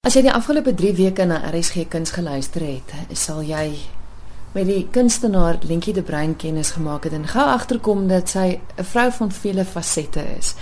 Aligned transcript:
As 0.00 0.14
jy 0.16 0.22
die 0.24 0.32
afgelope 0.32 0.72
3 0.72 0.94
weke 0.96 1.26
na 1.28 1.42
RSG 1.44 1.82
Kuns 1.92 2.14
geluister 2.16 2.62
het, 2.64 2.92
sal 3.12 3.42
jy 3.44 3.66
met 4.54 4.64
die 4.64 4.86
kunstenaar 4.88 5.58
Lentjie 5.68 5.92
de 5.92 6.00
Bruin 6.00 6.32
kennis 6.40 6.70
gemaak 6.72 7.04
het 7.04 7.18
en 7.18 7.26
gou 7.28 7.44
agterkom 7.44 8.06
dat 8.08 8.32
sy 8.32 8.46
'n 8.56 8.86
vrou 8.92 9.10
van 9.18 9.30
vele 9.30 9.64
fasette 9.64 10.24
is. 10.38 10.54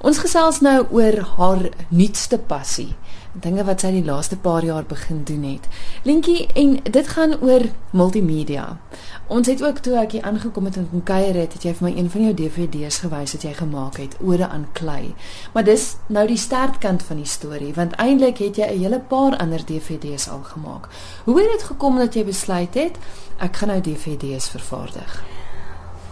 Ons 0.00 0.22
gesels 0.24 0.62
nou 0.64 0.86
oor 0.96 1.20
haar 1.36 1.68
nuutste 1.90 2.38
passie, 2.38 2.96
dinge 3.32 3.64
wat 3.64 3.80
sy 3.80 3.90
die 3.94 4.04
laaste 4.04 4.36
paar 4.36 4.64
jaar 4.64 4.84
begin 4.84 5.22
doen 5.24 5.42
het. 5.46 5.68
Lentjie, 6.02 6.46
en 6.54 6.76
dit 6.82 7.08
gaan 7.08 7.36
oor 7.40 7.66
multimedia. 7.90 8.78
Ons 9.26 9.46
het 9.46 9.62
ook 9.62 9.78
toe 9.78 9.96
ek 10.00 10.16
hier 10.16 10.26
aangekom 10.26 10.64
het 10.64 10.76
en 10.76 10.88
kon 10.90 11.02
kuier 11.06 11.34
het, 11.38 11.52
het 11.52 11.64
jy 11.64 11.74
vir 11.78 11.88
my 11.88 11.92
een 11.96 12.10
van 12.10 12.26
jou 12.26 12.34
DVD's 12.34 12.98
gewys 13.04 13.34
wat 13.36 13.46
jy 13.46 13.52
gemaak 13.54 14.00
het, 14.02 14.16
Ode 14.20 14.48
aan 14.48 14.68
klei. 14.72 15.14
Maar 15.54 15.64
dis 15.64 15.96
nou 16.08 16.26
die 16.26 16.40
startkant 16.40 17.02
van 17.06 17.22
die 17.22 17.28
storie, 17.28 17.74
want 17.74 17.94
eintlik 18.02 18.38
het 18.38 18.56
jy 18.56 18.70
'n 18.70 18.78
hele 18.82 19.00
paar 19.00 19.36
ander 19.36 19.64
DVD's 19.64 20.28
al 20.28 20.42
gemaak. 20.42 20.88
Hoe 21.24 21.40
het 21.40 21.50
dit 21.50 21.62
gekom 21.62 21.96
dat 21.96 22.14
jy 22.14 22.24
besluit 22.24 22.74
het 22.74 22.98
ek 23.38 23.56
gaan 23.56 23.68
nou 23.68 23.80
DVD's 23.80 24.48
vervaardig? 24.48 25.39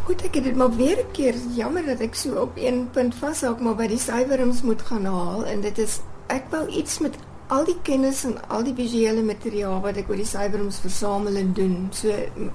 Goed, 0.09 0.23
ek 0.25 0.39
het 0.39 0.47
dit 0.49 0.57
maar 0.57 0.71
weer 0.73 1.01
'n 1.05 1.11
keer 1.13 1.35
jammer 1.55 1.85
dat 1.85 2.01
ek 2.01 2.15
so 2.15 2.41
op 2.41 2.53
een 2.57 2.89
punt 2.91 3.15
vashou, 3.15 3.51
maar 3.61 3.75
by 3.77 3.87
die 3.87 3.99
syferings 3.99 4.63
moet 4.63 4.83
gaan 4.83 5.05
haal 5.05 5.45
en 5.45 5.61
dit 5.61 5.79
is 5.79 6.01
ek 6.27 6.45
wou 6.51 6.63
iets 6.69 6.99
met 6.99 7.19
al 7.47 7.65
die 7.65 7.77
kennis 7.83 8.25
en 8.25 8.49
al 8.49 8.63
die 8.63 8.73
visuele 8.75 9.23
materiaal 9.23 9.81
wat 9.81 9.97
ek 10.01 10.09
oor 10.09 10.17
die 10.17 10.31
syferings 10.31 10.79
versamel 10.81 11.37
en 11.37 11.53
doen. 11.53 11.89
So 11.93 12.15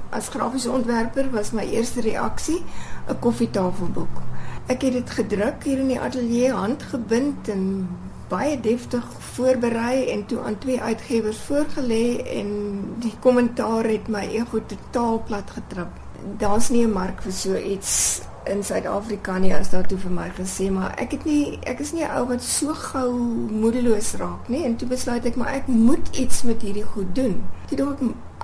as 0.09 0.29
grafiese 0.34 0.71
ontwerper 0.71 1.29
was 1.31 1.52
my 1.52 1.63
eerste 1.70 2.02
reaksie 2.02 2.63
'n 3.07 3.20
koffietafelboek. 3.20 4.21
Ek 4.67 4.81
het 4.81 4.93
dit 4.93 5.09
gedruk 5.09 5.63
hier 5.63 5.77
in 5.77 5.88
die 5.88 5.99
ateljee 5.99 6.51
handgebind 6.51 7.48
en 7.48 7.88
baie 8.29 8.59
deftig 8.59 9.05
voorberei 9.20 10.09
en 10.09 10.26
toe 10.26 10.40
aan 10.40 10.57
twee 10.57 10.81
uitgewers 10.81 11.38
voorgelê 11.38 12.17
en 12.26 12.49
die 12.99 13.13
kommentaar 13.20 13.85
het 13.85 14.07
my 14.07 14.26
ego 14.41 14.65
totaal 14.65 15.24
plat 15.27 15.51
getrap 15.51 16.02
daar's 16.38 16.70
nie 16.70 16.85
'n 16.85 16.91
mark 16.91 17.21
vir 17.21 17.32
so 17.32 17.55
iets 17.55 18.21
in 18.46 18.63
Suid-Afrika 18.63 19.38
nie 19.38 19.54
as 19.55 19.70
daar 19.70 19.88
toe 19.88 19.98
vir 19.98 20.12
my 20.12 20.30
gesê 20.38 20.71
maar 20.71 20.93
ek 20.98 21.12
het 21.12 21.26
nie 21.26 21.60
ek 21.63 21.80
is 21.80 21.93
nie 21.93 22.04
'n 22.04 22.12
ou 22.18 22.27
wat 22.27 22.43
so 22.43 22.74
gou 22.74 23.12
moedeloos 23.52 24.13
raak 24.13 24.49
nie 24.49 24.63
en 24.63 24.76
toe 24.76 24.88
besluit 24.88 25.26
ek 25.26 25.35
maar 25.35 25.54
ek 25.54 25.68
moet 25.68 26.15
iets 26.15 26.43
met 26.43 26.62
hierdie 26.62 26.84
goed 26.84 27.15
doen. 27.15 27.43
Toe 27.68 27.77
dink 27.77 27.91
ek 27.91 28.02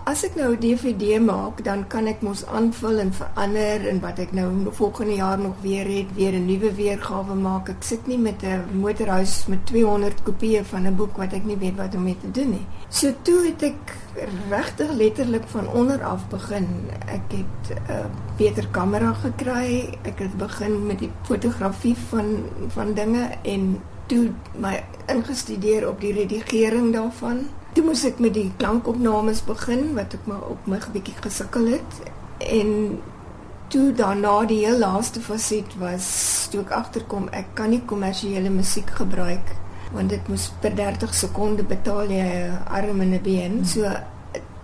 as 0.09 0.23
ek 0.25 0.35
nou 0.39 0.53
'n 0.53 0.59
DVD 0.59 1.19
maak, 1.21 1.63
dan 1.63 1.87
kan 1.87 2.07
ek 2.07 2.21
mos 2.25 2.41
aanvul 2.45 2.97
en 2.99 3.11
verander 3.13 3.87
en 3.89 3.99
wat 4.01 4.17
ek 4.19 4.31
nou 4.33 4.49
volgende 4.73 5.15
jaar 5.15 5.37
nog 5.37 5.55
weer 5.61 5.85
het, 5.85 6.09
weer 6.15 6.33
'n 6.33 6.45
nuwe 6.45 6.73
weergawe 6.73 7.35
maak. 7.35 7.69
Ek 7.69 7.83
sit 7.83 8.07
nie 8.07 8.17
met 8.17 8.41
'n 8.43 8.79
motorhuis 8.81 9.45
met 9.47 9.65
200 9.65 10.23
kopieë 10.23 10.63
van 10.65 10.87
'n 10.87 10.95
boek 10.95 11.17
wat 11.17 11.33
ek 11.33 11.45
nie 11.45 11.57
weet 11.57 11.75
wat 11.75 11.95
om 11.95 12.03
mee 12.03 12.17
te 12.21 12.31
doen 12.31 12.49
nie. 12.49 12.65
So 12.89 13.13
toe 13.21 13.45
het 13.45 13.61
ek 13.61 13.97
regtig 14.49 14.91
letterlik 14.91 15.47
van 15.47 15.67
onder 15.67 16.03
af 16.03 16.27
begin. 16.29 16.67
Ek 17.05 17.21
het 17.29 17.77
'n 17.77 17.91
uh, 17.91 18.05
beter 18.37 18.67
kamera 18.71 19.13
gekry. 19.13 19.97
Ek 20.01 20.19
het 20.19 20.37
begin 20.37 20.85
met 20.85 20.99
die 20.99 21.11
fotografie 21.21 21.95
van 22.09 22.43
van 22.67 22.93
dinge 22.93 23.29
en 23.43 23.81
toe 24.05 24.31
my 24.55 24.83
ingestudeer 25.05 25.89
op 25.89 26.01
die 26.01 26.13
redigering 26.13 26.93
daarvan. 26.93 27.58
Toe 27.73 27.83
moes 27.85 28.03
ek 28.03 28.19
met 28.19 28.33
die 28.33 28.51
klankopnames 28.57 29.43
begin 29.45 29.93
wat 29.95 30.13
ek 30.13 30.25
maar 30.25 30.43
op 30.49 30.67
my 30.67 30.79
bietjie 30.93 31.15
gesukkel 31.21 31.67
het 31.75 31.99
en 32.39 32.99
toe 33.69 33.93
daarna 33.93 34.45
die 34.49 34.65
heel 34.65 34.79
laaste 34.81 35.21
faset 35.21 35.75
was 35.77 36.07
toe 36.51 36.61
ek 36.61 36.71
agterkom 36.71 37.27
ek 37.31 37.53
kan 37.53 37.69
nie 37.69 37.81
kommersiële 37.85 38.49
musiek 38.49 38.89
gebruik 38.97 39.53
want 39.93 40.09
dit 40.13 40.27
moes 40.29 40.47
per 40.61 40.73
30 40.77 41.13
sekonde 41.13 41.65
betaal 41.65 42.09
jy 42.13 42.25
'n 42.25 42.57
arm 42.65 43.01
en 43.01 43.13
'n 43.13 43.21
been. 43.23 43.65
So 43.65 43.81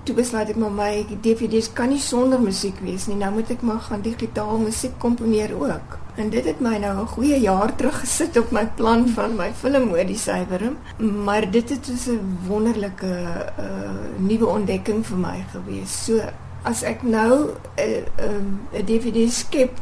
toe 0.06 0.16
besluit 0.16 0.50
ek 0.54 0.58
maar 0.62 0.74
my 0.74 1.18
DVD's 1.26 1.72
kan 1.74 1.90
nie 1.90 2.02
sonder 2.02 2.42
musiek 2.42 2.78
wees 2.86 3.08
nie. 3.10 3.18
Nou 3.20 3.32
moet 3.38 3.52
ek 3.56 3.64
maar 3.66 3.82
gaan 3.88 4.04
digitaal 4.06 4.58
musiek 4.62 4.98
komponeer 5.02 5.54
ook. 5.58 5.98
En 6.16 6.30
dit 6.32 6.46
het 6.46 6.62
my 6.64 6.78
nou 6.80 6.94
'n 7.02 7.08
goeie 7.08 7.40
jaar 7.40 7.76
terug 7.76 8.00
gesit 8.00 8.38
op 8.38 8.52
my 8.52 8.66
plan 8.76 9.08
van 9.08 9.36
my 9.36 9.52
filmodie 9.54 10.18
syferum, 10.18 10.78
maar 11.00 11.52
dit 11.52 11.70
het 11.70 11.90
'n 11.90 12.38
wonderlike 12.48 13.14
uh, 13.60 13.92
nuwe 14.18 14.46
ontdekking 14.46 15.06
vir 15.06 15.18
my 15.18 15.46
gewees. 15.52 16.06
So 16.06 16.22
as 16.64 16.84
ek 16.84 17.04
nou 17.04 17.50
uh, 17.78 17.84
'n 17.84 18.06
um, 18.30 18.60
DVD 18.86 19.30
skep 19.32 19.82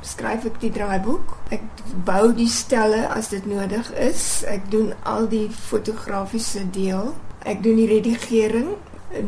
skryf 0.00 0.44
ek 0.48 0.60
die 0.60 0.72
draaiboek. 0.72 1.34
Ek 1.54 1.62
bou 2.04 2.32
die 2.36 2.48
stelle 2.48 3.06
as 3.12 3.28
dit 3.32 3.46
nodig 3.46 3.92
is. 4.00 4.44
Ek 4.48 4.70
doen 4.72 4.92
al 5.02 5.28
die 5.28 5.48
fotografiese 5.50 6.64
deel. 6.72 7.14
Ek 7.48 7.62
doen 7.64 7.76
die 7.76 7.88
redigering, 7.88 8.74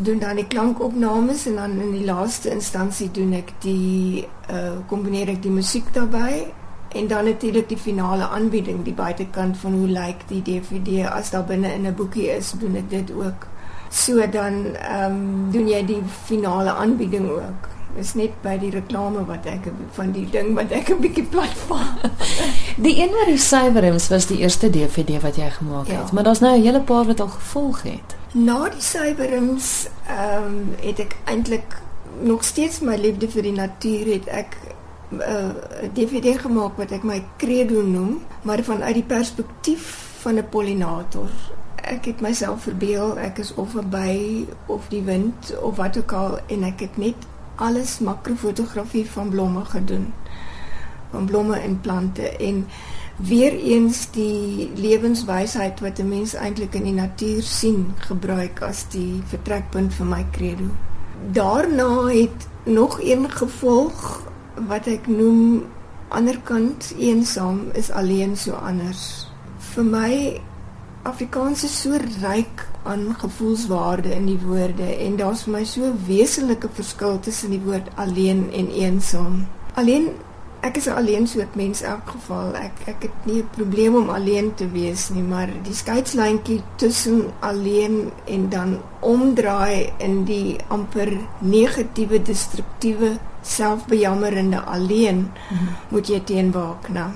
doen 0.02 0.18
dan 0.18 0.36
die 0.36 0.46
klankopnames 0.46 1.46
en 1.46 1.54
dan 1.54 1.70
in 1.80 1.92
die 1.92 2.04
laaste 2.04 2.50
instansie 2.50 3.10
doen 3.10 3.32
ek 3.32 3.52
die 3.64 4.26
uh 4.50 4.78
kombineer 4.86 5.28
ek 5.28 5.42
die 5.42 5.54
musiek 5.54 5.88
daarbey 5.94 6.52
en 6.92 7.08
dan 7.08 7.24
natuurlik 7.24 7.68
die 7.68 7.78
finale 7.80 8.28
aanbieding, 8.28 8.82
die 8.84 8.94
buitekant 8.94 9.56
van 9.58 9.72
hoe 9.72 9.88
lyk 9.88 10.26
die 10.28 10.42
DVD 10.44 11.06
as 11.08 11.30
daar 11.30 11.44
binne 11.48 11.72
in 11.72 11.86
'n 11.86 11.94
boekie 11.94 12.28
is, 12.28 12.52
doen 12.60 12.76
ek 12.76 12.90
dit 12.90 13.12
ook. 13.12 13.46
So 13.90 14.26
dan 14.26 14.76
ehm 14.76 15.12
um, 15.12 15.50
doen 15.52 15.68
jy 15.68 15.84
die 15.84 16.02
finale 16.24 16.70
aanbieding 16.70 17.30
ook 17.30 17.68
is 17.96 18.14
net 18.14 18.30
by 18.42 18.54
die 18.60 18.70
reklame 18.70 19.24
wat 19.28 19.46
ek 19.46 19.68
van 19.96 20.12
die 20.12 20.24
ding 20.30 20.54
wat 20.54 20.70
ek 20.72 20.90
'n 20.90 21.00
bietjie 21.00 21.24
plat 21.24 21.56
val. 21.68 22.10
die 22.86 22.96
een 23.02 23.10
wat 23.10 23.28
die 23.28 23.38
Cyberums 23.38 24.08
was 24.08 24.26
die 24.26 24.38
eerste 24.38 24.70
DVD 24.70 25.20
wat 25.22 25.36
jy 25.36 25.50
gemaak 25.50 25.86
ja. 25.86 26.00
het, 26.00 26.12
maar 26.12 26.24
daar's 26.24 26.40
nou 26.40 26.56
'n 26.56 26.62
hele 26.62 26.80
paar 26.80 27.04
wat 27.04 27.20
al 27.20 27.28
gevolg 27.28 27.82
het. 27.82 28.16
Na 28.32 28.68
die 28.72 28.80
Cyberums 28.80 29.88
ehm 30.08 30.44
um, 30.44 30.74
het 30.80 31.00
ek 31.04 31.16
eintlik 31.28 31.74
nog 32.24 32.44
steeds 32.48 32.78
my 32.80 32.94
liefde 32.96 33.28
vir 33.28 33.44
die 33.44 33.52
natuur 33.52 34.08
het 34.08 34.28
ek 34.32 34.56
'n 35.12 35.20
uh, 35.20 35.90
DVD 35.92 36.38
gemaak 36.40 36.78
wat 36.80 36.94
ek 36.96 37.04
my 37.04 37.18
credo 37.36 37.82
noem, 37.82 38.22
maar 38.42 38.62
vanuit 38.64 38.94
die 38.94 39.10
perspektief 39.10 39.84
van 40.22 40.40
'n 40.40 40.48
pollinator. 40.48 41.28
Ek 41.76 42.04
het 42.04 42.20
myself 42.20 42.62
verbeel 42.62 43.18
ek 43.18 43.38
is 43.38 43.54
of 43.54 43.76
'n 43.76 43.90
by 43.90 44.46
of 44.66 44.88
die 44.88 45.02
wind 45.02 45.52
of 45.60 45.76
wat 45.76 45.98
ook 45.98 46.12
al 46.12 46.38
en 46.46 46.64
ek 46.64 46.80
het 46.80 46.96
net 46.96 47.28
alles 47.56 47.98
makrofotografie 47.98 49.10
van 49.10 49.28
blomme 49.28 49.64
gedoen. 49.64 50.12
Van 51.10 51.24
blomme 51.26 51.56
en 51.56 51.80
plante 51.80 52.36
en 52.36 52.66
weer 53.22 53.54
eens 53.54 54.10
die 54.10 54.70
lewenswysheid 54.74 55.80
wat 55.80 55.98
'n 55.98 56.08
mens 56.08 56.34
eintlik 56.34 56.74
in 56.74 56.82
die 56.82 56.92
natuur 56.92 57.42
sien 57.42 57.94
gebruik 57.96 58.62
as 58.62 58.84
die 58.88 59.22
vertrekpunt 59.26 59.94
vir 59.94 60.06
my 60.06 60.26
credo. 60.30 60.64
Daarna 61.32 62.06
het 62.06 62.48
nog 62.64 63.00
een 63.00 63.30
gevolg 63.30 64.22
wat 64.68 64.86
ek 64.86 65.06
noem 65.06 65.64
anderkant 66.08 66.94
eensaam 66.98 67.60
is 67.72 67.90
alleen 67.90 68.36
so 68.36 68.52
anders. 68.52 69.28
Vir 69.58 69.84
my 69.84 70.40
Afrikaans 71.02 71.64
is 71.64 71.80
so 71.80 71.96
ryk 72.22 72.68
aan 72.82 73.14
gevoelswaarde 73.18 74.14
in 74.14 74.26
die 74.26 74.38
woorde 74.38 74.96
en 74.98 75.16
daar's 75.16 75.42
vir 75.42 75.52
my 75.52 75.64
so 75.64 75.92
wesenlike 76.06 76.68
verskil 76.72 77.20
tussen 77.20 77.50
die 77.50 77.62
woord 77.64 77.88
alleen 77.94 78.50
en 78.52 78.70
eensaam. 78.70 79.46
Alleen 79.74 80.08
ek 80.62 80.76
is 80.76 80.86
'n 80.86 80.96
alleen 81.00 81.26
soort 81.26 81.54
mens 81.54 81.82
in 81.82 81.88
elk 81.88 82.08
geval. 82.10 82.54
Ek 82.54 82.76
ek 82.84 83.02
het 83.02 83.16
nie 83.22 83.42
'n 83.42 83.48
probleem 83.56 83.94
om 83.96 84.08
alleen 84.08 84.54
te 84.54 84.70
wees 84.70 85.08
nie, 85.08 85.22
maar 85.22 85.48
die 85.62 85.74
skeidslyntjie 85.74 86.62
tussen 86.76 87.24
alleen 87.40 88.10
en 88.24 88.48
dan 88.48 88.80
omdraai 89.00 89.92
in 89.96 90.24
die 90.24 90.56
amper 90.68 91.12
negatiewe 91.38 92.22
destruktiewe 92.22 93.18
selfbejammerende 93.42 94.60
alleen 94.60 95.16
mm 95.16 95.56
-hmm. 95.56 95.68
moet 95.88 96.06
jy 96.06 96.20
teenwaak 96.20 96.88
nou. 96.88 97.10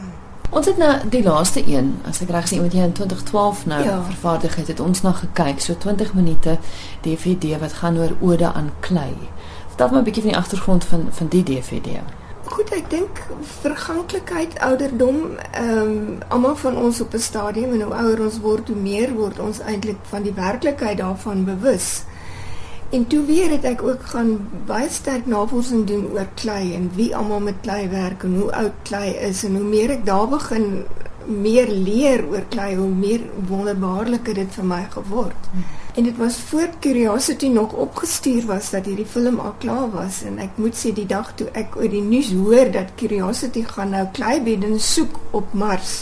Ons 0.51 0.67
het 0.67 0.77
nou 0.77 1.09
die 1.09 1.23
laaste 1.23 1.63
een, 1.67 2.01
as 2.09 2.21
ek 2.21 2.31
reg 2.31 2.49
sien, 2.49 2.63
wat 2.63 2.73
jy 2.73 2.83
in 2.83 2.93
2012 2.93 3.67
nou 3.67 3.85
ja. 3.85 4.03
vervaardig 4.03 4.55
het, 4.57 4.69
het 4.69 4.81
ons 4.81 5.03
na 5.03 5.13
gekyk, 5.13 5.61
so 5.61 5.75
20 5.77 6.15
minute 6.15 6.59
DVD 7.01 7.59
wat 7.61 7.73
gaan 7.73 7.99
oor 7.99 8.17
ode 8.21 8.53
aan 8.53 8.71
klei. 8.81 9.15
Vertel 9.67 9.89
my 9.91 9.99
'n 9.99 10.05
bietjie 10.05 10.23
van 10.23 10.33
die 10.33 10.41
agtergrond 10.41 10.85
van 10.85 11.07
van 11.11 11.29
die 11.29 11.43
DVD. 11.43 11.89
Goed, 12.47 12.71
ek 12.71 12.91
dink 12.91 13.21
verganklikheid, 13.61 14.53
ouderdom, 14.63 15.17
ehm 15.51 15.79
um, 15.79 16.19
almal 16.29 16.55
van 16.57 16.77
ons 16.79 17.01
op 17.03 17.15
'n 17.15 17.19
stadium 17.19 17.73
en 17.75 17.81
hoe 17.83 17.95
ouer 17.95 18.21
ons 18.23 18.39
word, 18.41 18.69
hoe 18.69 18.83
meer 18.83 19.15
word 19.15 19.39
ons 19.39 19.59
eintlik 19.61 19.99
van 20.11 20.23
die 20.23 20.35
werklikheid 20.35 20.99
daarvan 20.99 21.45
bewus. 21.45 22.05
En 22.91 23.07
toe 23.07 23.25
weer 23.27 23.51
het 23.51 23.65
ek 23.65 23.83
ook 23.83 24.03
gaan 24.13 24.49
baie 24.67 24.89
sterk 24.89 25.27
navorsing 25.27 25.87
doen 25.87 26.07
oor 26.13 26.29
klei 26.35 26.75
en 26.75 26.91
wie 26.95 27.17
almal 27.17 27.41
met 27.41 27.59
klei 27.61 27.89
werk 27.89 28.23
en 28.23 28.37
hoe 28.41 28.53
oud 28.53 28.79
klei 28.83 29.11
is 29.31 29.43
en 29.45 29.57
hoe 29.57 29.67
meer 29.67 29.91
ek 29.91 30.07
daar 30.07 30.29
begin 30.29 30.85
meer 31.27 31.69
leer 31.69 32.23
oor 32.31 32.47
klei, 32.49 32.77
hoe 32.77 32.89
meer 32.89 33.21
wonderbaarlik 33.49 34.35
dit 34.35 34.55
vir 34.55 34.65
my 34.65 34.87
geword. 34.91 35.51
Hmm. 35.51 35.86
En 35.97 36.05
dit 36.05 36.17
was 36.17 36.37
voor 36.37 36.69
Curiosity 36.81 37.49
nog 37.49 37.73
opgestuur 37.73 38.47
was 38.47 38.71
dat 38.71 38.85
hierdie 38.85 39.07
film 39.07 39.39
al 39.39 39.55
klaar 39.59 39.91
was 39.91 40.23
en 40.29 40.37
ek 40.39 40.59
moet 40.61 40.77
sê 40.77 40.93
die 40.93 41.07
dag 41.09 41.31
toe 41.35 41.47
ek 41.57 41.79
oor 41.81 41.89
die 41.89 42.03
nuus 42.05 42.29
hoor 42.37 42.69
dat 42.71 42.93
Curiosity 43.01 43.63
gaan 43.65 43.95
nou 43.97 44.05
kleibeddens 44.13 44.93
soek 44.95 45.17
op 45.31 45.55
Mars 45.57 45.95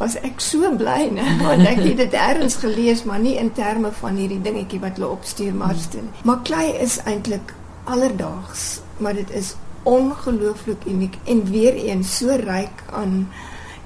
was 0.00 0.16
ek 0.20 0.42
so 0.44 0.68
bly, 0.76 1.06
né? 1.14 1.24
Want 1.46 1.64
ek 1.68 1.78
het 1.84 2.00
dit 2.02 2.16
ergens 2.18 2.58
gelees, 2.60 3.04
maar 3.08 3.22
nie 3.22 3.36
in 3.40 3.52
terme 3.56 3.92
van 4.00 4.18
hierdie 4.20 4.42
dingetjie 4.42 4.82
wat 4.82 4.98
hulle 4.98 5.12
opstuur 5.14 5.54
mars 5.56 5.86
toe 5.92 6.02
nie. 6.04 6.24
Maar 6.28 6.42
klei 6.44 6.66
is 6.84 6.98
eintlik 7.08 7.54
alledaags, 7.88 8.66
maar 8.98 9.14
dit 9.16 9.30
is 9.30 9.54
ongelooflik 9.86 10.82
uniek 10.90 11.14
en 11.30 11.44
weer 11.48 11.78
eens 11.86 12.16
so 12.18 12.34
ryk 12.42 12.82
aan 12.90 13.28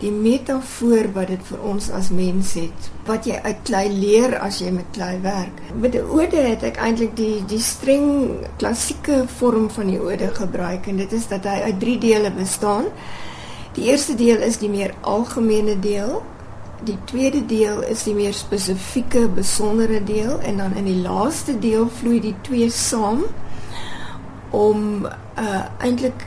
die 0.00 0.12
metafoor 0.12 1.11
wat 1.12 1.29
dit 1.29 1.43
vir 1.50 1.64
ons 1.69 1.91
as 1.93 2.08
mens 2.14 2.55
het 2.56 2.88
wat 3.08 3.26
jy 3.29 3.37
uit 3.44 3.61
klei 3.69 3.85
leer 3.93 4.37
as 4.41 4.61
jy 4.62 4.70
met 4.73 4.88
klei 4.94 5.19
werk. 5.25 5.61
Met 5.76 5.93
die 5.97 6.05
ode 6.05 6.41
het 6.44 6.64
ek 6.64 6.81
eintlik 6.81 7.12
die 7.19 7.43
die 7.50 7.61
streng 7.61 8.47
klassieke 8.61 9.25
vorm 9.41 9.69
van 9.75 9.91
die 9.93 10.00
ode 10.00 10.31
gebruik 10.37 10.88
en 10.88 11.00
dit 11.02 11.12
is 11.17 11.29
dat 11.29 11.49
hy 11.49 11.58
uit 11.69 11.81
drie 11.82 11.99
dele 12.00 12.32
bestaan. 12.32 12.88
Die 13.76 13.91
eerste 13.91 14.17
deel 14.17 14.41
is 14.47 14.61
die 14.62 14.70
meer 14.73 14.94
algemene 15.00 15.76
deel. 15.81 16.20
Die 16.88 16.96
tweede 17.11 17.43
deel 17.46 17.82
is 17.93 18.06
die 18.08 18.17
meer 18.17 18.35
spesifieke, 18.35 19.26
besondere 19.29 20.00
deel 20.05 20.38
en 20.41 20.62
dan 20.62 20.76
in 20.81 20.88
die 20.88 21.00
laaste 21.05 21.58
deel 21.61 21.91
vloei 22.00 22.23
die 22.25 22.37
twee 22.46 22.70
saam 22.73 23.26
om 24.56 25.05
uh 25.06 25.64
eintlik 25.79 26.25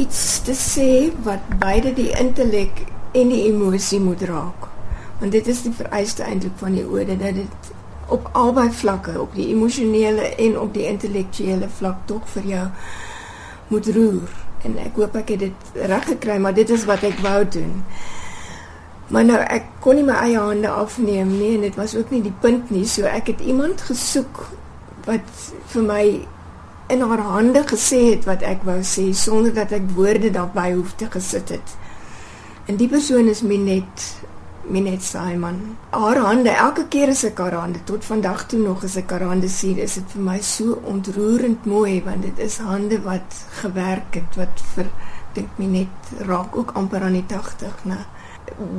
iets 0.00 0.42
te 0.44 0.54
sê 0.56 1.10
wat 1.24 1.42
beide 1.60 1.92
die 1.96 2.12
intellek 2.20 2.84
en 3.16 3.32
die 3.32 3.44
emosie 3.48 4.00
moet 4.00 4.22
raak. 4.28 4.68
Want 5.20 5.32
dit 5.32 5.46
is 5.48 5.62
die 5.64 5.72
vereiste 5.72 6.26
eintlik 6.26 6.58
van 6.60 6.76
die 6.76 6.84
ode 6.84 7.16
dat 7.16 7.38
dit 7.40 7.72
op 8.12 8.28
albei 8.38 8.68
vlakke, 8.70 9.16
op 9.20 9.34
die 9.34 9.48
emosionele 9.54 10.28
en 10.34 10.58
op 10.60 10.74
die 10.74 10.86
intellektuele 10.86 11.68
vlak 11.78 12.04
tog 12.10 12.28
vir 12.36 12.50
jou 12.52 12.66
moet 13.72 13.88
roer. 13.96 14.36
En 14.66 14.76
ek 14.82 15.00
hoop 15.00 15.16
ek 15.18 15.32
het 15.34 15.46
dit 15.48 15.80
reg 15.90 16.06
gekry, 16.12 16.38
maar 16.42 16.54
dit 16.54 16.70
is 16.70 16.84
wat 16.86 17.02
ek 17.06 17.18
wou 17.24 17.40
doen. 17.56 17.72
Maar 19.10 19.26
nou 19.26 19.40
ek 19.40 19.66
kon 19.82 19.98
nie 19.98 20.06
my 20.06 20.18
eie 20.26 20.38
hande 20.42 20.70
afneem 20.70 21.30
nie 21.38 21.52
en 21.56 21.66
dit 21.66 21.76
was 21.78 21.94
ook 21.98 22.10
nie 22.10 22.22
die 22.24 22.34
punt 22.42 22.70
nie, 22.74 22.86
so 22.90 23.06
ek 23.06 23.30
het 23.34 23.42
iemand 23.46 23.84
gesoek 23.86 24.42
wat 25.06 25.44
vir 25.70 25.86
my 25.86 26.02
in 26.90 27.02
haar 27.02 27.22
hande 27.22 27.62
gesê 27.66 28.00
het 28.12 28.26
wat 28.26 28.42
ek 28.46 28.62
wou 28.66 28.78
sê 28.86 29.08
sonder 29.14 29.54
dat 29.54 29.74
ek 29.74 29.86
woorde 29.94 30.30
daarbey 30.34 30.72
hoef 30.74 30.94
te 30.98 31.10
gesit 31.10 31.54
het. 31.54 31.74
En 32.66 32.74
die 32.74 32.88
persoon 32.90 33.28
is 33.30 33.44
Minet 33.46 34.04
Minet 34.66 35.02
Simon. 35.02 35.76
Haar 35.90 36.18
hande, 36.18 36.50
elke 36.50 36.88
keer 36.90 37.12
as 37.12 37.22
ek 37.28 37.38
haar 37.38 37.54
hande 37.54 37.78
tot 37.86 38.02
vandag 38.02 38.48
toe 38.50 38.58
nog 38.58 38.82
as 38.88 38.96
ek 38.98 39.14
haar 39.14 39.22
hande 39.28 39.46
sien, 39.46 39.78
is 39.78 39.94
dit 40.00 40.16
vir 40.16 40.24
my 40.26 40.40
so 40.42 40.80
ontroerend 40.90 41.68
mooi 41.70 42.00
want 42.02 42.26
dit 42.26 42.42
is 42.42 42.58
hande 42.58 42.98
wat 43.04 43.38
gewerk 43.60 44.18
het 44.18 44.40
wat 44.40 44.64
vir 44.72 44.90
dink 45.38 45.62
Minet 45.62 46.12
raak 46.26 46.58
ook 46.58 46.74
amper 46.74 47.06
aan 47.06 47.14
die 47.20 47.26
80, 47.30 47.86
né? 47.86 48.02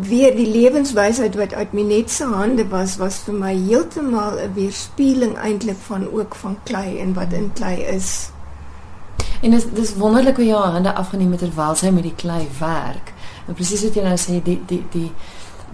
Weer 0.04 0.36
die 0.36 0.50
lewenswysheid 0.52 1.40
wat 1.40 1.56
uit 1.56 1.72
Minet 1.72 2.12
se 2.12 2.28
hande 2.28 2.68
was 2.68 3.00
was 3.00 3.24
vir 3.24 3.40
my 3.40 3.56
heeltemal 3.56 4.36
'n 4.36 4.54
weerspieëling 4.60 5.40
eintlik 5.40 5.80
van 5.88 6.10
ook 6.12 6.36
van 6.36 6.60
klei 6.68 7.00
en 7.00 7.16
wat 7.16 7.32
in 7.32 7.54
klei 7.54 7.78
is. 7.96 8.32
En 9.42 9.52
dis 9.52 9.66
dis 9.72 9.96
wonderlik 9.96 10.36
hoe 10.36 10.46
jy 10.46 10.56
haar 10.60 10.76
hande 10.76 10.94
afgeneem 10.94 11.32
het 11.32 11.40
terwyl 11.40 11.76
sy 11.76 11.90
met 11.90 12.04
die 12.04 12.18
klei 12.20 12.48
werk. 12.60 13.16
En 13.48 13.58
presies 13.58 13.84
wat 13.88 13.96
jy 13.96 14.06
nou 14.06 14.18
sê 14.20 14.42
die 14.44 14.60
die 14.68 14.84
die 14.94 15.12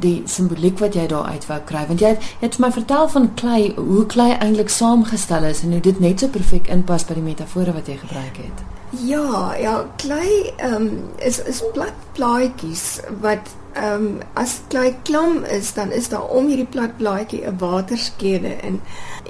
die 0.01 0.23
simboliek 0.25 0.79
wat 0.81 0.95
jy 0.97 1.05
daar 1.07 1.29
uit 1.35 1.45
wou 1.45 1.59
kry 1.69 1.83
want 1.87 2.01
jy 2.01 2.15
het, 2.15 2.29
jy 2.41 2.47
het 2.47 2.59
my 2.61 2.71
vertel 2.73 3.09
van 3.13 3.27
klei 3.39 3.73
hoe 3.77 4.05
klei 4.09 4.31
eintlik 4.33 4.71
saamgestel 4.73 5.45
is 5.49 5.61
en 5.63 5.75
hoe 5.75 5.81
dit 5.85 5.99
net 6.01 6.23
so 6.23 6.33
perfek 6.33 6.69
inpas 6.73 7.05
by 7.05 7.17
die 7.19 7.25
metafore 7.25 7.75
wat 7.75 7.87
jy 7.87 7.99
gebruik 8.01 8.39
het. 8.41 8.63
Ja, 9.01 9.53
ja, 9.57 9.75
klei 10.01 10.53
um, 10.65 10.89
is 11.17 11.39
is 11.49 11.61
plat 11.73 11.97
plaatjies 12.17 13.01
wat 13.21 13.53
ehm 13.73 14.05
um, 14.05 14.19
as 14.33 14.61
klei 14.69 14.95
klam 15.03 15.43
is 15.43 15.73
dan 15.73 15.91
is 15.91 16.09
daar 16.09 16.27
om 16.29 16.47
hierdie 16.47 16.69
plat 16.75 16.97
blaadjie 16.97 17.41
'n 17.47 17.57
waterskede 17.57 18.53
en 18.67 18.81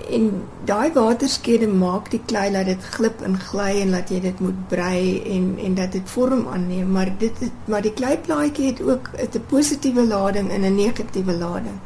en 0.10 0.44
daai 0.66 0.92
waterskede 0.94 1.68
maak 1.68 2.12
die 2.12 2.22
klei 2.25 2.51
dat 2.51 2.66
dit 2.66 2.84
glip 2.95 3.22
en 3.22 3.40
gly 3.40 3.81
en 3.81 3.92
dat 3.92 4.10
jy 4.10 4.19
dit 4.19 4.40
moet 4.40 4.68
brei 4.68 5.24
en 5.36 5.57
en 5.66 5.75
dat 5.75 5.92
dit 5.92 6.10
vorm 6.10 6.48
aanneem. 6.48 6.92
Maar 6.92 7.12
dit 7.18 7.40
het, 7.40 7.51
maar 7.66 7.81
die 7.81 7.94
kleiplaatjie 7.94 8.68
het 8.68 8.81
ook 8.81 9.10
'n 9.18 9.45
positiewe 9.48 10.07
lading 10.07 10.51
en 10.51 10.62
'n 10.62 10.75
negatiewe 10.75 11.38
lading. 11.38 11.80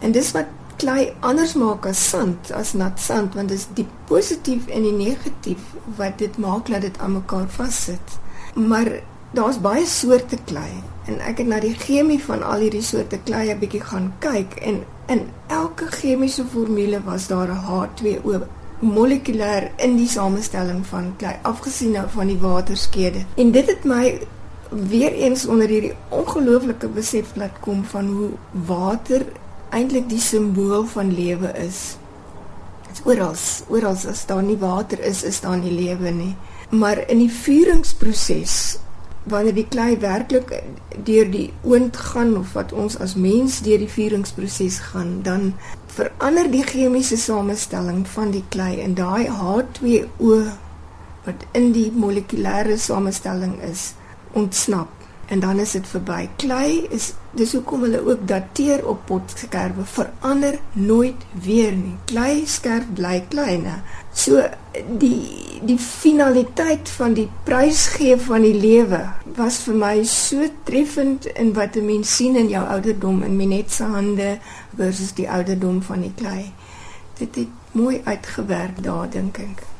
En 0.00 0.12
dis 0.12 0.32
wat 0.32 0.46
klei 0.76 1.12
anders 1.20 1.54
maak 1.58 1.86
as 1.86 2.00
sand 2.10 2.52
as 2.54 2.72
nat 2.78 3.00
sand 3.02 3.34
want 3.34 3.48
dit 3.48 3.58
is 3.58 3.66
die 3.74 3.86
positief 4.10 4.66
en 4.66 4.86
die 4.86 4.94
negatief 4.94 5.72
wat 5.98 6.18
dit 6.22 6.38
maak 6.38 6.70
dat 6.70 6.84
dit 6.86 6.98
aan 6.98 7.16
mekaar 7.18 7.48
vassit 7.48 8.18
maar 8.54 8.90
daar's 9.34 9.58
baie 9.60 9.86
soorte 9.86 10.38
klei 10.44 10.70
en 11.08 11.18
ek 11.24 11.42
het 11.42 11.50
na 11.50 11.58
die 11.64 11.74
chemie 11.74 12.20
van 12.20 12.42
al 12.44 12.60
hierdie 12.66 12.84
soorte 12.84 13.18
klei 13.24 13.48
'n 13.50 13.58
bietjie 13.58 13.84
gaan 13.90 14.12
kyk 14.20 14.60
en 14.62 14.84
In 15.08 15.30
elke 15.46 15.86
chemiese 15.88 16.44
formule 16.44 16.98
was 17.04 17.26
daar 17.26 17.48
'n 17.48 17.62
H2O 17.68 18.34
molekulêr 18.78 19.70
in 19.76 19.96
die 19.96 20.08
samestelling 20.08 20.86
van 20.86 21.14
klei, 21.16 21.36
afgesien 21.42 21.90
nou 21.90 22.08
van 22.08 22.26
die 22.26 22.38
waterskede. 22.38 23.24
En 23.34 23.50
dit 23.50 23.66
het 23.66 23.84
my 23.84 24.20
weer 24.68 25.12
eens 25.12 25.46
onder 25.46 25.68
hierdie 25.68 25.94
ongelooflike 26.08 26.88
besef 26.88 27.26
laat 27.34 27.60
kom 27.60 27.84
van 27.84 28.06
hoe 28.06 28.28
water 28.66 29.26
eintlik 29.70 30.08
die 30.08 30.20
simbool 30.20 30.84
van 30.84 31.14
lewe 31.14 31.52
is. 31.66 31.96
Dit's 32.86 33.00
oral, 33.04 33.34
oral 33.68 33.96
as 34.08 34.26
daar 34.26 34.42
nie 34.42 34.58
water 34.58 35.00
is, 35.00 35.22
is 35.22 35.40
daar 35.40 35.56
nie 35.56 35.72
lewe 35.72 36.10
nie. 36.10 36.36
Maar 36.70 37.08
in 37.08 37.18
die 37.18 37.32
vuuringsproses 37.32 38.78
wanneer 39.24 39.54
die 39.54 39.66
klei 39.68 39.98
werklik 40.00 40.52
deur 41.04 41.30
die 41.30 41.52
oond 41.62 41.96
gaan 41.96 42.36
of 42.36 42.52
wat 42.52 42.72
ons 42.72 42.98
as 42.98 43.14
mens 43.14 43.60
deur 43.66 43.78
die 43.78 43.90
vuuringsproses 43.90 44.78
gaan, 44.92 45.18
dan 45.22 45.52
verander 45.86 46.50
die 46.50 46.62
chemiese 46.62 47.16
samestelling 47.16 48.06
van 48.08 48.30
die 48.30 48.44
klei 48.48 48.78
en 48.80 48.94
daai 48.94 49.28
H2O 49.28 50.38
wat 51.26 51.48
in 51.52 51.72
die 51.72 51.90
molekulêre 51.92 52.78
samestelling 52.80 53.58
is, 53.62 53.92
ontsnap 54.32 54.97
en 55.28 55.40
dan 55.40 55.58
is 55.58 55.74
dit 55.76 55.88
verby. 55.88 56.28
Klei 56.36 56.86
is 56.90 57.12
dis 57.36 57.52
hoekom 57.52 57.84
hulle 57.84 58.00
ook 58.06 58.24
dateer 58.28 58.86
op 58.88 59.04
potskerwe 59.06 59.84
verander 59.84 60.58
nooit 60.72 61.26
weer 61.44 61.76
nie. 61.76 61.96
Klei 62.08 62.46
skerp 62.46 62.94
bly 62.96 63.20
kleiner. 63.28 63.82
So 64.12 64.42
die 64.88 65.20
die 65.68 65.78
finaliteit 65.78 66.88
van 66.94 67.16
die 67.18 67.26
prysgee 67.44 68.16
van 68.28 68.44
die 68.46 68.54
lewe 68.54 69.00
was 69.36 69.58
vir 69.66 69.78
my 69.80 69.94
so 70.06 70.46
treffend 70.68 71.26
in 71.34 71.52
wat 71.54 71.76
'n 71.76 71.86
mens 71.86 72.16
sien 72.16 72.36
in 72.36 72.48
jou 72.48 72.64
ouderdom 72.66 73.22
in 73.22 73.36
Minet 73.36 73.72
se 73.72 73.84
hande 73.84 74.38
versus 74.76 75.12
die 75.14 75.30
ouderdom 75.30 75.82
van 75.82 76.00
die 76.00 76.14
klei. 76.14 76.52
Dit 77.18 77.34
het 77.34 77.48
mooi 77.72 78.00
uitgewerk 78.04 78.82
daar 78.82 79.10
dink 79.10 79.38
ek. 79.38 79.77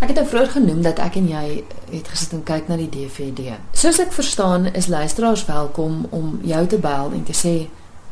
Ek 0.00 0.08
het 0.08 0.16
nou 0.16 0.28
vroeër 0.28 0.48
genoem 0.48 0.78
dat 0.82 0.98
ek 1.04 1.18
en 1.20 1.26
jy 1.28 1.46
het 1.90 2.06
gesit 2.08 2.32
en 2.32 2.40
kyk 2.48 2.70
na 2.70 2.76
die 2.80 2.88
DVD. 2.88 3.58
Soos 3.76 3.98
ek 4.00 4.14
verstaan, 4.16 4.70
is 4.72 4.88
luisteraars 4.88 5.42
welkom 5.44 6.06
om 6.16 6.38
jou 6.40 6.62
te 6.72 6.78
bel 6.80 7.12
en 7.12 7.24
te 7.28 7.36
sê 7.36 7.52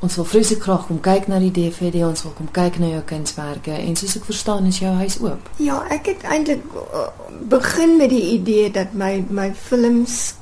ons 0.05 0.17
wil 0.21 0.27
vreeslik 0.29 0.61
graag 0.63 0.85
kom 0.87 1.01
kyk 1.03 1.31
na 1.33 1.39
die 1.41 1.51
DVD, 1.51 2.05
ons 2.07 2.23
wil 2.27 2.35
kom 2.37 2.51
kyk 2.53 2.77
na 2.79 2.91
jou 2.93 3.01
kunswerke 3.09 3.73
en 3.73 3.97
soos 3.97 4.19
ek 4.21 4.29
verstaan 4.29 4.69
is 4.69 4.83
jou 4.83 4.93
huis 5.01 5.17
oop. 5.25 5.49
Ja, 5.65 5.81
ek 5.89 6.13
het 6.13 6.29
eintlik 6.29 6.67
uh, 6.77 7.09
begin 7.57 7.97
met 7.97 8.13
die 8.13 8.37
idee 8.37 8.69
dat 8.71 8.93
my 8.93 9.25
my 9.33 9.49
films 9.57 10.37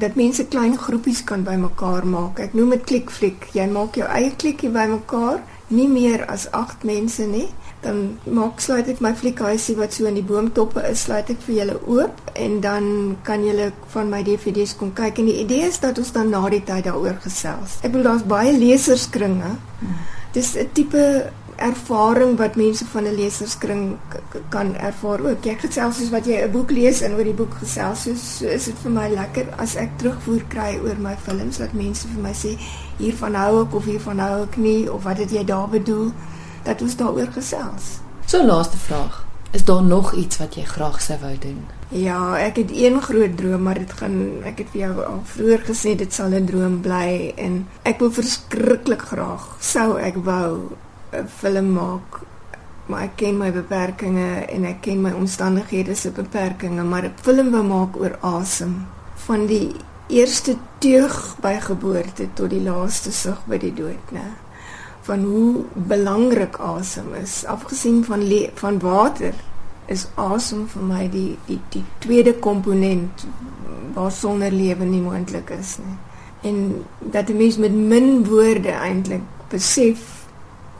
dat 0.00 0.16
mense 0.16 0.48
klein 0.48 0.78
groepies 0.80 1.20
kan 1.28 1.44
bymekaar 1.44 2.08
maak. 2.08 2.40
Ek 2.40 2.56
noem 2.56 2.72
dit 2.78 2.88
klikfliek. 2.88 3.50
Jy 3.52 3.68
maak 3.68 3.98
jou 4.00 4.08
eie 4.08 4.32
klikkie 4.32 4.72
bymekaar, 4.72 5.42
nie 5.68 5.88
meer 5.92 6.24
as 6.30 6.48
8 6.56 6.88
mense 6.88 7.28
nie 7.28 7.50
dan 7.84 8.18
maak 8.24 8.60
sluit 8.64 8.88
ek 8.88 9.02
my 9.04 9.12
fliekhuisie 9.14 9.76
wat 9.78 9.94
so 9.96 10.08
in 10.08 10.18
die 10.18 10.26
boomtoppe 10.26 10.82
is, 10.88 11.04
sluit 11.06 11.30
ek 11.34 11.44
vir 11.46 11.54
julle 11.60 11.76
oop 11.84 12.32
en 12.46 12.58
dan 12.64 12.88
kan 13.26 13.44
julle 13.44 13.70
van 13.94 14.10
my 14.10 14.22
DVD's 14.26 14.74
kom 14.80 14.92
kyk 14.96 15.20
en 15.20 15.30
die 15.30 15.38
idee 15.44 15.68
is 15.68 15.80
dat 15.84 16.00
ons 16.00 16.12
dan 16.16 16.32
na 16.32 16.42
die 16.48 16.64
tyd 16.64 16.88
daaroor 16.88 17.20
gesels. 17.24 17.78
Ek 17.82 17.92
bedoel 17.92 18.10
daar's 18.10 18.28
baie 18.34 18.52
leserskringe. 18.56 19.56
Dis 20.34 20.56
'n 20.56 20.68
tipe 20.74 21.30
ervaring 21.56 22.36
wat 22.36 22.56
mense 22.56 22.84
van 22.84 23.04
'n 23.04 23.14
leserskring 23.14 23.96
kan 24.48 24.74
ervaar 24.74 25.20
ook. 25.20 25.44
Jy 25.44 25.56
gesels 25.60 25.96
soos 25.96 26.10
wat 26.10 26.26
jy 26.26 26.42
'n 26.42 26.50
boek 26.50 26.70
lees 26.70 27.00
en 27.00 27.14
oor 27.14 27.24
die 27.24 27.32
boek 27.32 27.54
gesels. 27.54 28.02
So, 28.02 28.14
so 28.14 28.46
is 28.46 28.64
dit 28.64 28.78
vir 28.82 28.90
my 28.90 29.08
lekker 29.08 29.46
as 29.56 29.76
ek 29.76 29.90
terugvoer 29.98 30.42
kry 30.48 30.78
oor 30.84 30.96
my 30.98 31.16
films 31.16 31.56
dat 31.56 31.72
mense 31.72 32.08
vir 32.08 32.22
my 32.22 32.32
sê 32.32 32.58
hiervan 32.98 33.34
hou 33.34 33.62
ek 33.62 33.74
of 33.74 33.84
hiervan 33.84 34.18
hou 34.18 34.42
ek 34.42 34.56
nie 34.56 34.90
of 34.90 35.04
wat 35.04 35.18
het 35.18 35.30
jy 35.30 35.44
daar 35.44 35.68
bedoel? 35.68 36.12
Dat 36.64 36.82
ons 36.82 36.96
daaroor 36.96 37.30
gesels. 37.32 37.98
So 38.26 38.44
laaste 38.44 38.76
vraag. 38.76 39.22
Is 39.54 39.64
daar 39.64 39.82
nog 39.82 40.14
iets 40.14 40.38
wat 40.38 40.54
jy 40.58 40.64
graag 40.66 40.96
sou 41.02 41.18
wou 41.20 41.34
doen? 41.38 41.60
Ja, 41.94 42.36
ek 42.42 42.56
het 42.56 42.70
een 42.74 42.96
groot 43.02 43.36
droom, 43.36 43.62
maar 43.62 43.78
dit 43.78 43.92
gaan 43.92 44.16
ek 44.42 44.64
het 44.64 44.72
vir 44.72 44.80
jou 44.80 45.04
al 45.04 45.20
vroeër 45.30 45.62
gesê 45.68 45.94
dit 45.94 46.12
sal 46.12 46.34
'n 46.34 46.46
droom 46.48 46.80
bly 46.80 47.34
en 47.36 47.68
ek 47.82 47.98
wil 47.98 48.10
verskriklik 48.10 49.02
graag 49.12 49.44
sou 49.60 49.98
ek 50.00 50.16
wou 50.16 50.74
'n 51.12 51.28
film 51.38 51.72
maak. 51.72 52.20
Maar 52.86 53.02
ek 53.02 53.16
ken 53.16 53.38
my 53.38 53.52
beperkings 53.52 54.48
en 54.48 54.64
ek 54.64 54.80
ken 54.80 55.00
my 55.02 55.12
omstandighede 55.12 55.94
se 55.94 56.10
beperkings, 56.10 56.82
maar 56.82 57.04
'n 57.04 57.14
film 57.22 57.50
wou 57.50 57.62
maak 57.62 57.96
oor 57.96 58.18
asem 58.20 58.86
van 59.14 59.46
die 59.46 59.72
eerste 60.08 60.56
teug 60.78 61.36
by 61.40 61.60
geboorte 61.60 62.28
tot 62.34 62.50
die 62.50 62.62
laaste 62.62 63.12
sug 63.12 63.38
by 63.46 63.58
die 63.58 63.74
dood, 63.74 64.10
né? 64.10 64.34
Van 65.04 65.24
hoe 65.24 65.64
belangrik 65.74 66.56
asem 66.56 67.14
is, 67.22 67.42
afgesien 67.44 68.04
van 68.04 68.22
van 68.54 68.78
water, 68.80 69.34
is 69.86 70.06
asem 70.16 70.64
vir 70.72 70.82
my 70.88 71.04
die 71.12 71.36
die 71.46 71.60
die 71.74 71.84
tweede 72.00 72.34
komponent 72.46 73.26
waar 73.94 74.12
sonder 74.12 74.52
lewe 74.52 74.84
nie 74.88 75.02
moontlik 75.04 75.50
is 75.54 75.76
nie. 75.78 75.96
En 76.50 76.84
dat 76.98 77.28
'n 77.28 77.36
mens 77.36 77.56
met 77.56 77.74
min 77.74 78.24
woorde 78.24 78.70
eintlik 78.70 79.22
besef 79.48 80.26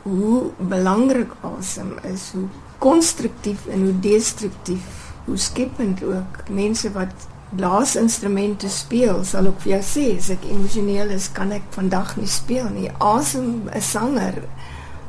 hoe 0.01 0.51
belangrik 0.57 1.31
asem 1.41 1.93
is, 2.13 2.31
hoe 2.33 2.47
konstruktief 2.77 3.67
en 3.67 3.81
hoe 3.81 3.99
destruktief, 3.99 5.13
hoe 5.25 5.37
skepend 5.37 6.03
ook 6.03 6.49
mense 6.49 6.91
wat 6.91 7.13
blaasinstrumente 7.55 8.69
speel 8.69 9.23
sal 9.23 9.47
ook 9.51 9.61
vir 9.65 9.71
jou 9.75 9.83
sê 9.91 10.07
as 10.17 10.29
ek 10.29 10.47
emosioneel 10.51 11.13
is 11.15 11.29
kan 11.33 11.51
ek 11.51 11.69
vandag 11.75 12.15
nie 12.17 12.27
speel 12.27 12.69
nie 12.73 12.91
asem 12.99 13.69
'n 13.73 13.81
sanger 13.81 14.43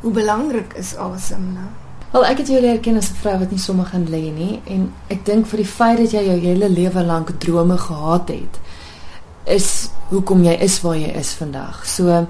hoe 0.03 0.13
belangrik 0.13 0.75
is 0.77 0.97
asem 0.97 1.53
nou 1.55 1.73
Wel 2.13 2.25
ek 2.25 2.39
het 2.39 2.49
jou 2.49 2.61
leer 2.61 2.79
ken 2.81 2.97
as 2.97 3.11
'n 3.11 3.19
vrou 3.21 3.39
wat 3.39 3.51
nie 3.51 3.59
sommer 3.59 3.85
gaan 3.87 4.07
lê 4.09 4.33
nie 4.33 4.61
en 4.65 4.93
ek 5.09 5.25
dink 5.25 5.47
vir 5.47 5.57
die 5.57 5.73
feit 5.79 5.99
dat 5.99 6.13
jy 6.13 6.23
jou 6.27 6.39
hele 6.41 6.69
lewe 6.69 7.03
lank 7.03 7.39
drome 7.39 7.79
gehad 7.79 8.29
het 8.29 8.61
is 9.45 9.91
hoekom 10.11 10.45
jy 10.45 10.55
is 10.61 10.81
waar 10.81 10.97
jy 10.97 11.13
is 11.19 11.33
vandag. 11.35 11.87
So 11.87 12.27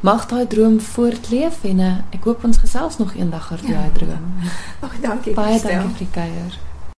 mag 0.00 0.26
daai 0.26 0.46
droom 0.46 0.80
voortleef 0.80 1.64
en 1.64 1.78
uh, 1.78 1.96
ek 2.14 2.24
hoop 2.24 2.44
ons 2.44 2.60
gesels 2.62 2.98
nog 2.98 3.14
eendag 3.14 3.50
oor 3.52 3.62
ja. 3.62 3.68
daai 3.74 3.92
droom. 3.92 4.32
Ag 4.80 5.00
dankie. 5.00 5.34
Baie 5.34 5.60
dankie 5.60 5.94
vir 5.96 5.98
die 5.98 6.12
kuier. 6.14 6.58